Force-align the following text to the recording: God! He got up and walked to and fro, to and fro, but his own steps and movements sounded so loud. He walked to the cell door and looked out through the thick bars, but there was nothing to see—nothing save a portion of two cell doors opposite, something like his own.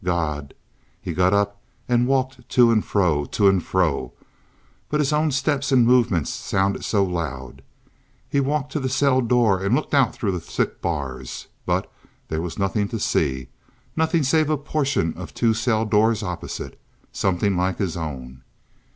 God! 0.03 0.55
He 0.99 1.13
got 1.13 1.31
up 1.31 1.61
and 1.87 2.07
walked 2.07 2.49
to 2.49 2.71
and 2.71 2.83
fro, 2.83 3.25
to 3.25 3.47
and 3.47 3.61
fro, 3.63 4.13
but 4.89 4.99
his 4.99 5.13
own 5.13 5.29
steps 5.29 5.71
and 5.71 5.85
movements 5.85 6.31
sounded 6.31 6.83
so 6.83 7.03
loud. 7.03 7.61
He 8.27 8.39
walked 8.39 8.71
to 8.71 8.79
the 8.79 8.89
cell 8.89 9.21
door 9.21 9.63
and 9.63 9.75
looked 9.75 9.93
out 9.93 10.15
through 10.15 10.31
the 10.31 10.39
thick 10.39 10.81
bars, 10.81 11.45
but 11.67 11.87
there 12.29 12.41
was 12.41 12.57
nothing 12.57 12.87
to 12.87 12.97
see—nothing 12.99 14.23
save 14.23 14.49
a 14.49 14.57
portion 14.57 15.13
of 15.15 15.35
two 15.35 15.53
cell 15.53 15.85
doors 15.85 16.23
opposite, 16.23 16.81
something 17.11 17.55
like 17.55 17.77
his 17.77 17.95
own. 17.95 18.41